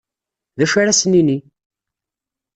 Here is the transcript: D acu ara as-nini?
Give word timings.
D 0.57 0.59
acu 0.65 0.75
ara 0.81 0.91
as-nini? 0.93 1.37